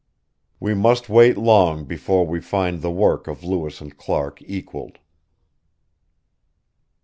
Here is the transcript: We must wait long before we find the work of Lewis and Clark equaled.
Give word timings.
We 0.59 0.73
must 0.73 1.09
wait 1.09 1.37
long 1.37 1.85
before 1.85 2.25
we 2.25 2.41
find 2.41 2.81
the 2.81 2.89
work 2.89 3.27
of 3.27 3.43
Lewis 3.43 3.81
and 3.81 3.95
Clark 3.95 4.41
equaled. 4.41 4.97